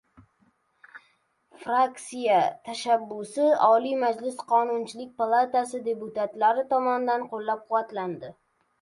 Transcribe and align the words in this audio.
Fraksiya 1.65 2.39
tashabbusi 2.71 3.45
Oliy 3.69 3.95
Majlis 4.07 4.43
Qonunchilik 4.55 5.15
palatasi 5.23 5.85
deputatlari 5.93 6.69
tomonidan 6.77 7.33
qo‘llab-quvvatlandi 7.33 8.39